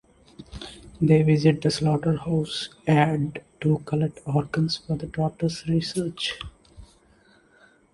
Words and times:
They 0.99 1.21
visit 1.21 1.61
the 1.61 1.69
slaughterhouse 1.69 2.69
yard 2.87 3.43
to 3.59 3.83
collect 3.85 4.19
organs 4.27 4.77
for 4.77 4.95
the 4.97 5.05
doctor's 5.05 5.67
research. 5.67 6.39